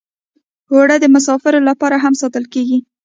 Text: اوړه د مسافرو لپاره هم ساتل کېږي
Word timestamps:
اوړه 0.71 0.95
د 0.99 1.05
مسافرو 1.15 1.59
لپاره 1.69 1.95
هم 2.03 2.13
ساتل 2.21 2.45
کېږي 2.53 2.79